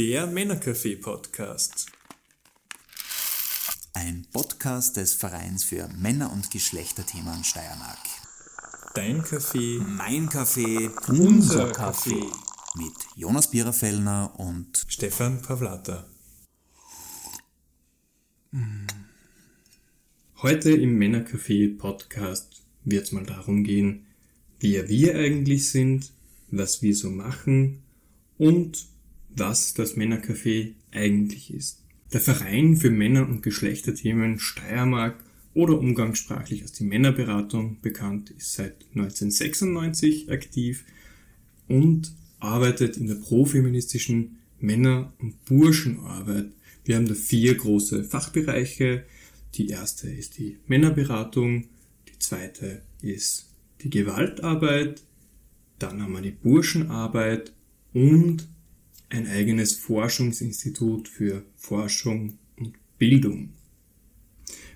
[0.00, 1.92] Der Männercafé-Podcast.
[3.92, 7.98] Ein Podcast des Vereins für Männer- und Geschlechterthemen Steiermark.
[8.94, 12.24] Dein Kaffee, Mein Kaffee, unser Kaffee.
[12.76, 16.08] mit Jonas Biererfellner und Stefan Pavlata.
[20.40, 24.06] Heute im Männercafé-Podcast wird es mal darum gehen,
[24.60, 26.10] wer wir eigentlich sind,
[26.50, 27.82] was wir so machen
[28.38, 28.88] und
[29.36, 31.82] was das Männercafé eigentlich ist.
[32.12, 35.22] Der Verein für Männer- und Geschlechterthemen Steiermark
[35.54, 40.84] oder umgangssprachlich als die Männerberatung bekannt ist seit 1996 aktiv
[41.68, 46.52] und arbeitet in der profeministischen Männer- und Burschenarbeit.
[46.84, 49.04] Wir haben da vier große Fachbereiche.
[49.54, 51.66] Die erste ist die Männerberatung,
[52.08, 53.50] die zweite ist
[53.82, 55.02] die Gewaltarbeit,
[55.78, 57.52] dann haben wir die Burschenarbeit
[57.92, 58.48] und
[59.10, 63.50] ein eigenes Forschungsinstitut für Forschung und Bildung.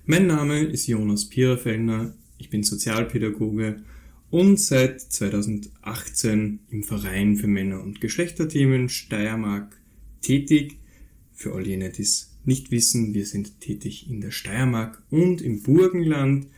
[0.05, 3.83] Mein Name ist Jonas Piererfellner, ich bin Sozialpädagoge
[4.31, 9.81] und seit 2018 im Verein für Männer- und Geschlechterthemen Steiermark
[10.21, 10.79] tätig.
[11.33, 15.63] Für all jene, die es nicht wissen, wir sind tätig in der Steiermark und im
[15.63, 16.49] Burgenland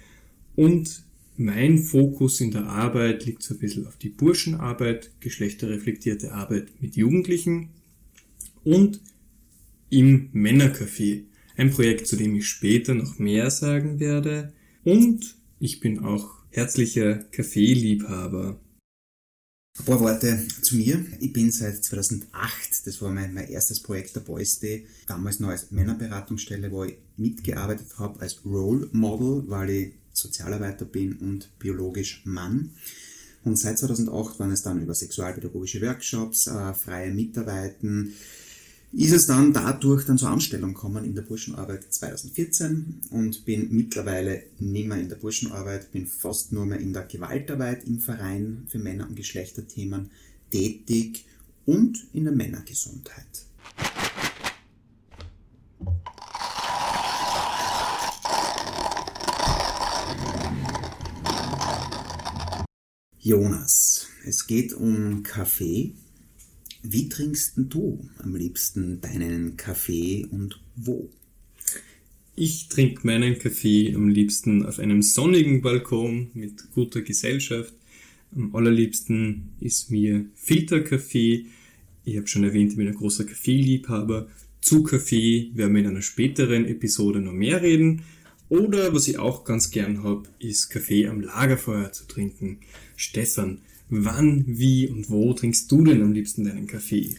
[0.54, 1.04] und
[1.38, 6.96] mein Fokus in der Arbeit liegt so ein bisschen auf die Burschenarbeit, geschlechterreflektierte Arbeit mit
[6.96, 7.70] Jugendlichen
[8.64, 9.00] und
[9.90, 11.24] im Männercafé.
[11.56, 14.52] Ein Projekt, zu dem ich später noch mehr sagen werde.
[14.84, 18.60] Und ich bin auch herzlicher Kaffeeliebhaber.
[19.78, 21.04] Ein paar Worte zu mir.
[21.20, 25.50] Ich bin seit 2008, das war mein, mein erstes Projekt der Boys Day, damals noch
[25.50, 32.22] als Männerberatungsstelle, wo ich mitgearbeitet habe als Role Model, weil ich Sozialarbeiter bin und biologisch
[32.24, 32.70] Mann.
[33.44, 38.12] Und seit 2008 waren es dann über sexualpädagogische Workshops, äh, freie Mitarbeiten,
[38.92, 44.44] ist es dann dadurch dann zur Anstellung gekommen in der Burschenarbeit 2014 und bin mittlerweile
[44.58, 48.78] nicht mehr in der Burschenarbeit, bin fast nur mehr in der Gewaltarbeit im Verein für
[48.78, 50.10] Männer- und Geschlechterthemen
[50.50, 51.26] tätig
[51.66, 53.45] und in der Männergesundheit.
[63.26, 65.94] Jonas, es geht um Kaffee.
[66.84, 71.10] Wie trinkst du am liebsten deinen Kaffee und wo?
[72.36, 77.74] Ich trinke meinen Kaffee am liebsten auf einem sonnigen Balkon mit guter Gesellschaft.
[78.32, 81.46] Am allerliebsten ist mir Filterkaffee.
[82.04, 84.28] Ich habe schon erwähnt, ich bin ein großer Kaffeeliebhaber.
[84.60, 88.02] Zu Kaffee werden wir in einer späteren Episode noch mehr reden.
[88.48, 92.60] Oder was ich auch ganz gern habe, ist Kaffee am Lagerfeuer zu trinken.
[92.96, 97.14] Stefan, wann, wie und wo trinkst du denn am liebsten deinen Kaffee?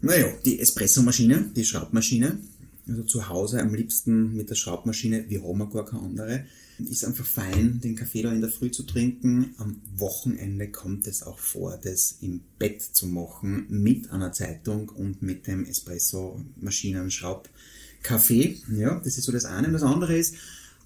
[0.00, 2.38] Naja, die Espressomaschine, die Schraubmaschine,
[2.86, 6.44] also zu Hause am liebsten mit der Schraubmaschine, wir haben ja gar keine andere.
[6.78, 9.54] Ist einfach fein, den Kaffee da in der Früh zu trinken.
[9.58, 15.22] Am Wochenende kommt es auch vor, das im Bett zu machen mit einer Zeitung und
[15.22, 18.58] mit dem Espresso-Maschinen-Schraubkaffee.
[18.76, 19.68] Ja, das ist so das eine.
[19.68, 20.34] Und das andere ist,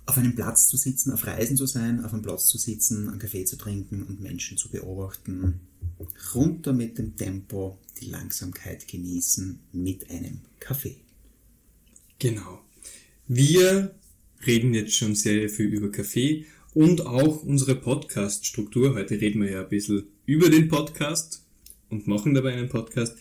[0.08, 3.18] auf einem Platz zu sitzen, auf Reisen zu sein, auf einem Platz zu sitzen, einen
[3.18, 5.60] Kaffee zu trinken und Menschen zu beobachten.
[6.34, 10.96] Runter mit dem Tempo, die Langsamkeit genießen mit einem Kaffee.
[12.18, 12.62] Genau.
[13.26, 13.94] Wir
[14.46, 18.94] reden jetzt schon sehr viel über Kaffee und auch unsere Podcast-Struktur.
[18.94, 21.44] Heute reden wir ja ein bisschen über den Podcast
[21.90, 23.14] und machen dabei einen Podcast.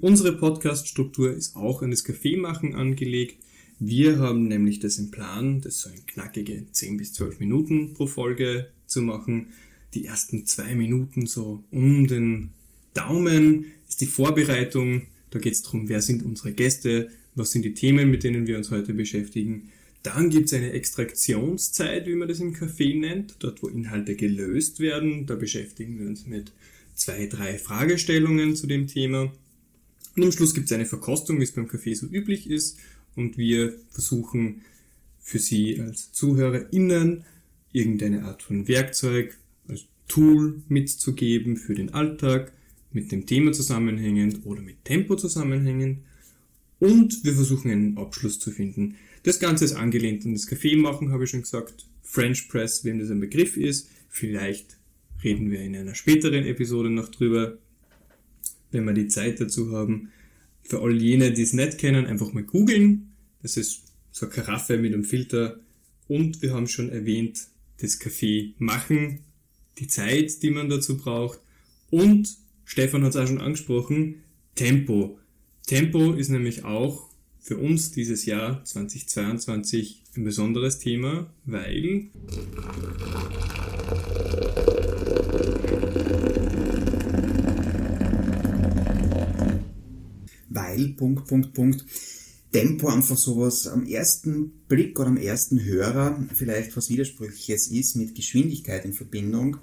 [0.00, 3.36] Unsere Podcast-Struktur ist auch an das Kaffeemachen angelegt.
[3.78, 8.06] Wir haben nämlich das im Plan, das so in knackige 10 bis 12 Minuten pro
[8.06, 9.48] Folge zu machen.
[9.94, 12.50] Die ersten zwei Minuten so um den
[12.94, 15.02] Daumen ist die Vorbereitung.
[15.30, 18.56] Da geht es darum, wer sind unsere Gäste, was sind die Themen, mit denen wir
[18.56, 19.70] uns heute beschäftigen.
[20.02, 24.80] Dann gibt es eine Extraktionszeit, wie man das im Café nennt, dort wo Inhalte gelöst
[24.80, 25.26] werden.
[25.26, 26.52] Da beschäftigen wir uns mit
[26.94, 29.32] zwei, drei Fragestellungen zu dem Thema.
[30.16, 32.78] Und am Schluss gibt es eine Verkostung, wie es beim Café so üblich ist.
[33.16, 34.62] Und wir versuchen
[35.18, 37.24] für Sie als ZuhörerInnen
[37.72, 39.36] irgendeine Art von Werkzeug,
[39.66, 42.52] als Tool mitzugeben für den Alltag,
[42.92, 45.98] mit dem Thema zusammenhängend oder mit Tempo zusammenhängend.
[46.78, 48.96] Und wir versuchen einen Abschluss zu finden.
[49.22, 51.86] Das Ganze ist angelehnt an das Kaffee machen, habe ich schon gesagt.
[52.02, 53.90] French Press, wem das ein Begriff ist.
[54.08, 54.76] Vielleicht
[55.24, 57.58] reden wir in einer späteren Episode noch drüber,
[58.70, 60.12] wenn wir die Zeit dazu haben.
[60.68, 63.12] Für all jene, die es nicht kennen, einfach mal googeln.
[63.42, 65.60] Das ist so eine Karaffe mit einem Filter.
[66.08, 67.46] Und wir haben schon erwähnt,
[67.78, 69.20] das Kaffee machen,
[69.78, 71.38] die Zeit, die man dazu braucht.
[71.90, 74.22] Und Stefan hat es auch schon angesprochen,
[74.54, 75.18] Tempo.
[75.66, 77.08] Tempo ist nämlich auch
[77.40, 82.06] für uns dieses Jahr 2022 ein besonderes Thema, weil
[90.56, 91.84] weil, Punkt, Punkt, Punkt,
[92.52, 98.14] Tempo einfach sowas am ersten Blick oder am ersten Hörer vielleicht was Widersprüchliches ist mit
[98.14, 99.58] Geschwindigkeit in Verbindung.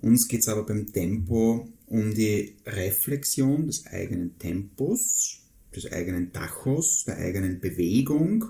[0.00, 5.40] Uns geht es aber beim Tempo um die Reflexion des eigenen Tempos,
[5.74, 8.46] des eigenen Tachos, der eigenen Bewegung,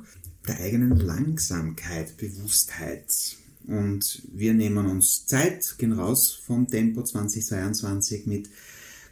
[0.47, 3.37] der eigenen Langsamkeit, Bewusstheit.
[3.67, 8.49] Und wir nehmen uns Zeit, gehen raus vom Tempo 2022 mit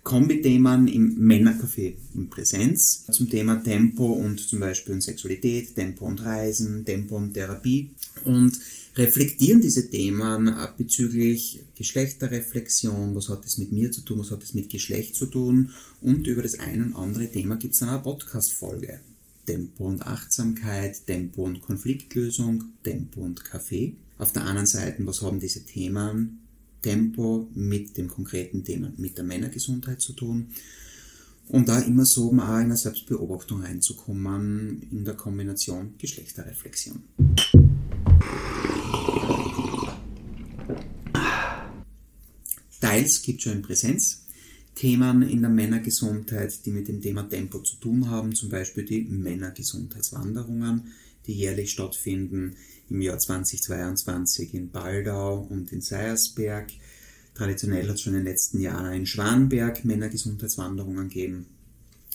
[0.07, 6.25] Kombi-Themen im Männercafé in Präsenz zum Thema Tempo und zum Beispiel und Sexualität, Tempo und
[6.25, 7.91] Reisen, Tempo und Therapie
[8.25, 8.57] und
[8.95, 14.55] reflektieren diese Themen bezüglich Geschlechterreflexion, was hat es mit mir zu tun, was hat es
[14.55, 15.71] mit Geschlecht zu tun
[16.01, 19.01] und über das ein und andere Thema gibt es eine Podcast-Folge.
[19.45, 23.97] Tempo und Achtsamkeit, Tempo und Konfliktlösung, Tempo und Kaffee.
[24.19, 26.46] Auf der anderen Seite, was haben diese Themen
[26.87, 30.47] Tempo mit dem konkreten Thema, mit der Männergesundheit zu tun.
[31.49, 37.03] Und da immer so mal in eine Selbstbeobachtung reinzukommen, in der Kombination Geschlechterreflexion.
[42.81, 44.23] Teils gibt es schon in Präsenz
[44.77, 49.01] Themen in der Männergesundheit, die mit dem Thema Tempo zu tun haben, zum Beispiel die
[49.03, 50.93] Männergesundheitswanderungen,
[51.27, 52.57] die jährlich stattfinden
[52.89, 56.71] im Jahr 2022 in Baldau und in Seiersberg.
[57.35, 61.47] Traditionell hat es schon in den letzten Jahren in Schwanberg Männergesundheitswanderungen gegeben.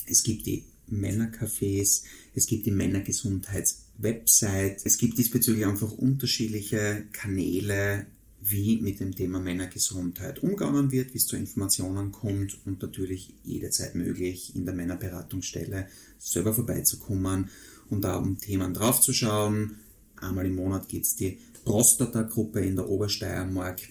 [0.07, 2.03] Es gibt die Männercafés,
[2.33, 8.05] es gibt die Männergesundheitswebsite, es gibt diesbezüglich einfach unterschiedliche Kanäle,
[8.41, 13.93] wie mit dem Thema Männergesundheit umgegangen wird, wie es zu Informationen kommt und natürlich jederzeit
[13.93, 15.87] möglich in der Männerberatungsstelle
[16.17, 17.49] selber vorbeizukommen
[17.91, 19.77] und da um Themen draufzuschauen,
[20.21, 23.81] Einmal im Monat gibt es die Prostata-Gruppe in der Obersteiermark.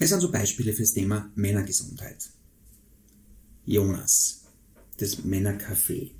[0.00, 2.30] Es sind so Beispiele fürs Thema Männergesundheit.
[3.64, 4.42] Jonas,
[4.96, 6.10] das Männercafé.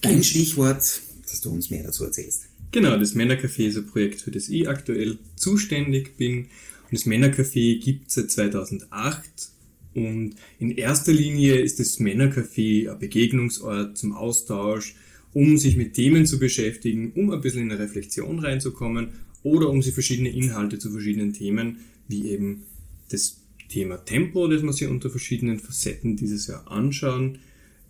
[0.00, 2.46] Dein Stichwort, dass du uns mehr dazu erzählst.
[2.72, 6.44] Genau, das Männercafé ist ein Projekt, für das ich aktuell zuständig bin.
[6.44, 9.50] Und das Männercafé gibt es seit 2008
[9.94, 14.96] und in erster Linie ist das Männercafé ein Begegnungsort zum Austausch,
[15.34, 19.08] um sich mit Themen zu beschäftigen, um ein bisschen in eine Reflexion reinzukommen
[19.42, 22.62] oder um sich verschiedene Inhalte zu verschiedenen Themen, wie eben
[23.10, 27.38] das Thema Tempo, das wir sich unter verschiedenen Facetten dieses Jahr anschauen,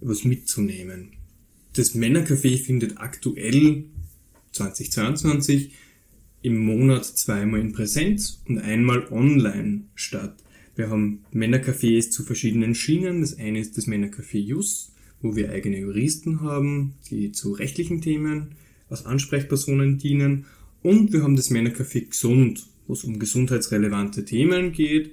[0.01, 1.11] was mitzunehmen.
[1.75, 3.85] Das Männercafé findet aktuell
[4.53, 5.73] 2022
[6.43, 10.43] im Monat zweimal in Präsenz und einmal online statt.
[10.77, 13.21] Wir haben Männercafés zu verschiedenen Schienen.
[13.21, 14.94] Das eine ist das Männercafé Jus,
[15.25, 18.49] wo wir eigene Juristen haben, die zu rechtlichen Themen
[18.91, 20.45] als Ansprechpersonen dienen.
[20.83, 25.13] Und wir haben das Männercafé Gesund, wo es um gesundheitsrelevante Themen geht.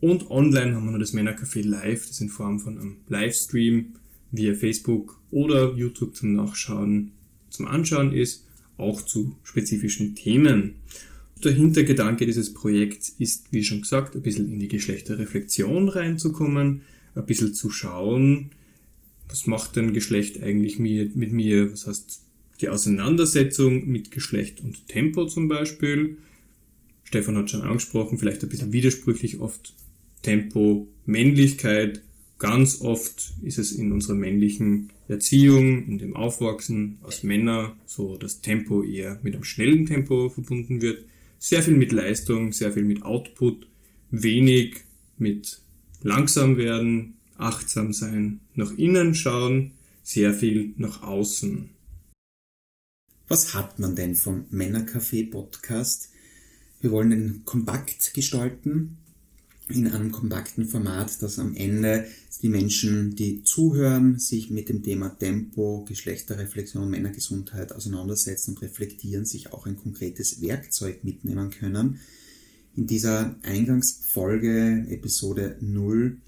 [0.00, 3.94] Und online haben wir noch das Männercafé Live, das in Form von einem Livestream
[4.30, 7.12] via Facebook oder YouTube zum Nachschauen,
[7.48, 8.44] zum Anschauen ist,
[8.76, 10.74] auch zu spezifischen Themen.
[11.42, 16.82] Der Hintergedanke dieses Projekts ist, wie schon gesagt, ein bisschen in die Geschlechterreflexion reinzukommen,
[17.14, 18.50] ein bisschen zu schauen,
[19.28, 21.72] was macht denn Geschlecht eigentlich mit mir?
[21.72, 22.22] Was heißt
[22.60, 26.18] die Auseinandersetzung mit Geschlecht und Tempo zum Beispiel?
[27.04, 29.74] Stefan hat schon angesprochen, vielleicht ein bisschen widersprüchlich oft
[30.22, 32.02] Tempo, Männlichkeit.
[32.38, 38.40] Ganz oft ist es in unserer männlichen Erziehung, in dem Aufwachsen als Männer, so das
[38.40, 41.04] Tempo eher mit einem schnellen Tempo verbunden wird.
[41.38, 43.68] Sehr viel mit Leistung, sehr viel mit Output,
[44.10, 44.78] wenig
[45.16, 45.60] mit
[46.02, 51.70] langsam werden, achtsam sein, nach innen schauen, sehr viel nach außen.
[53.28, 56.10] Was hat man denn vom Männercafé Podcast?
[56.80, 58.98] Wir wollen ihn kompakt gestalten,
[59.68, 62.06] in einem kompakten Format, dass am Ende
[62.42, 69.52] die Menschen, die zuhören, sich mit dem Thema Tempo, Geschlechterreflexion, Männergesundheit auseinandersetzen und reflektieren, sich
[69.52, 71.98] auch ein konkretes Werkzeug mitnehmen können.
[72.76, 76.18] In dieser Eingangsfolge, Episode 0,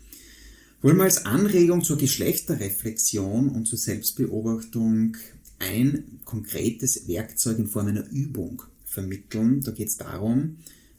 [0.81, 5.17] wollen wir als Anregung zur Geschlechterreflexion und zur Selbstbeobachtung
[5.59, 9.61] ein konkretes Werkzeug in Form einer Übung vermitteln.
[9.61, 10.59] Da geht es darum,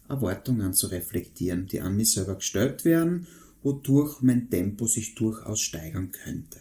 [0.10, 3.28] Erwartungen zu reflektieren, die an mich selber gestellt werden,
[3.64, 6.60] wodurch mein Tempo sich durchaus steigern könnte.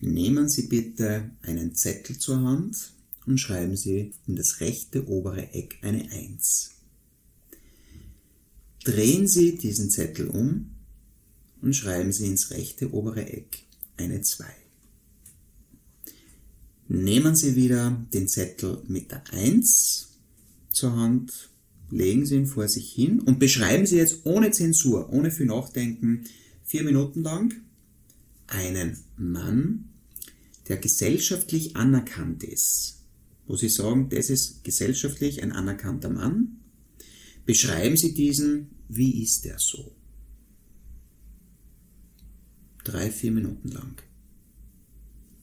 [0.00, 2.92] Nehmen Sie bitte einen Zettel zur Hand
[3.26, 6.70] und schreiben Sie in das rechte obere Eck eine 1.
[8.84, 10.70] Drehen Sie diesen Zettel um
[11.62, 13.64] und schreiben Sie ins rechte obere Eck
[13.96, 14.44] eine 2.
[16.88, 20.08] Nehmen Sie wieder den Zettel mit der 1
[20.72, 21.50] zur Hand,
[21.90, 26.24] legen Sie ihn vor sich hin und beschreiben Sie jetzt ohne Zensur, ohne viel Nachdenken,
[26.64, 27.54] vier Minuten lang
[28.46, 29.90] einen Mann,
[30.68, 33.02] der gesellschaftlich anerkannt ist.
[33.46, 36.58] Wo Sie sagen, das ist gesellschaftlich ein anerkannter Mann.
[37.46, 39.97] Beschreiben Sie diesen, wie ist er so?
[42.88, 44.00] Drei, vier Minuten lang.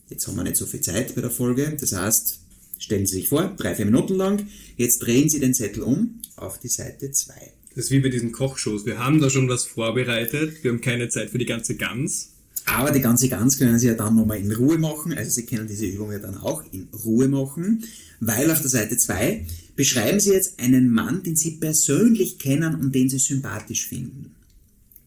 [0.10, 1.78] Jetzt haben wir nicht so viel Zeit bei der Folge.
[1.80, 2.40] Das heißt,
[2.80, 4.48] stellen Sie sich vor, drei, vier Minuten lang.
[4.78, 7.34] Jetzt drehen Sie den Zettel um auf die Seite 2.
[7.75, 8.88] Das ist wie bei diesen Kochshows.
[8.88, 10.64] Wir haben da schon was vorbereitet.
[10.64, 12.32] Wir haben keine Zeit für die ganze Gans.
[12.66, 15.14] Aber die ganze Gans können Sie ja dann nochmal in Ruhe machen.
[15.14, 17.84] Also Sie können diese Übung ja dann auch in Ruhe machen.
[18.22, 22.96] Weil auf der Seite 2 beschreiben Sie jetzt einen Mann, den Sie persönlich kennen und
[22.96, 24.34] den Sie sympathisch finden.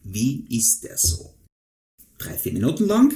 [0.04, 1.34] Wie ist der so?
[2.18, 3.14] Drei, vier Minuten lang.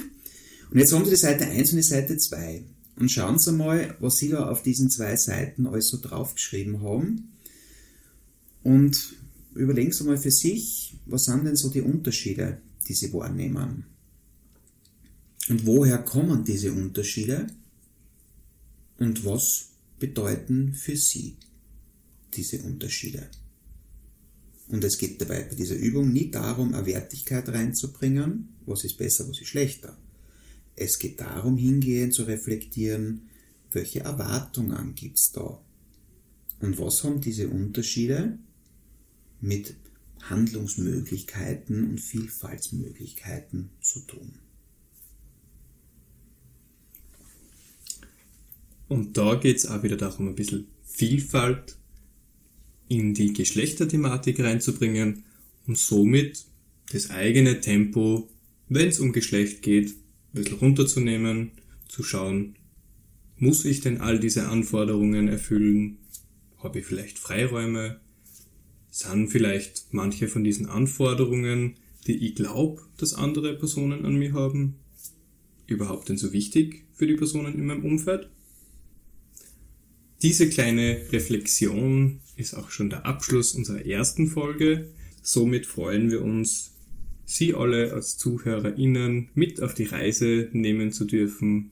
[0.71, 2.63] Und jetzt haben Sie die Seite 1 und die Seite 2.
[2.95, 7.33] Und schauen Sie mal, was Sie da auf diesen zwei Seiten alles so draufgeschrieben haben.
[8.63, 9.13] Und
[9.55, 13.85] überlegen Sie mal für sich, was sind denn so die Unterschiede, die Sie wahrnehmen?
[15.49, 17.47] Und woher kommen diese Unterschiede?
[18.97, 19.69] Und was
[19.99, 21.37] bedeuten für Sie
[22.33, 23.27] diese Unterschiede?
[24.69, 29.27] Und es geht dabei bei dieser Übung nie darum, eine Wertigkeit reinzubringen, was ist besser,
[29.27, 29.97] was ist schlechter.
[30.75, 33.29] Es geht darum, hingehend zu reflektieren,
[33.71, 35.59] welche Erwartungen gibt es da?
[36.59, 38.37] Und was haben diese Unterschiede
[39.41, 39.75] mit
[40.21, 44.33] Handlungsmöglichkeiten und Vielfaltsmöglichkeiten zu tun?
[48.87, 51.75] Und da geht es auch wieder darum, ein bisschen Vielfalt
[52.87, 55.23] in die Geschlechterthematik reinzubringen
[55.65, 56.45] und somit
[56.91, 58.29] das eigene Tempo,
[58.69, 59.95] wenn es um Geschlecht geht, ein
[60.33, 61.51] bisschen runterzunehmen,
[61.87, 62.55] zu schauen,
[63.37, 65.97] muss ich denn all diese Anforderungen erfüllen?
[66.57, 67.99] Habe ich vielleicht Freiräume?
[68.89, 71.75] Sind vielleicht manche von diesen Anforderungen,
[72.07, 74.75] die ich glaube, dass andere Personen an mir haben,
[75.67, 78.29] überhaupt denn so wichtig für die Personen in meinem Umfeld?
[80.21, 84.89] Diese kleine Reflexion ist auch schon der Abschluss unserer ersten Folge.
[85.21, 86.71] Somit freuen wir uns,
[87.25, 91.71] Sie alle als ZuhörerInnen mit auf die Reise nehmen zu dürfen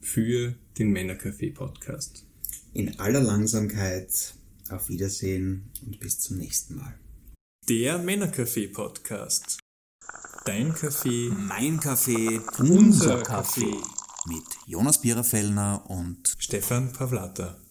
[0.00, 2.24] für den Männercafé Podcast.
[2.72, 4.34] In aller Langsamkeit,
[4.70, 6.94] auf Wiedersehen und bis zum nächsten Mal.
[7.68, 9.58] Der Männercafé Podcast.
[10.44, 13.76] Dein Kaffee, Mein Kaffee, unser Kaffee.
[14.26, 17.58] mit Jonas Biererfellner und Stefan Pavlata.